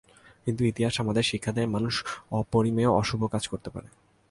[0.45, 1.93] কিন্তু ইতিহাস আমাদের শিক্ষা দেয়, মানুষ
[2.31, 3.87] অপরিমেয় অশুভ কাজ করতে পারে।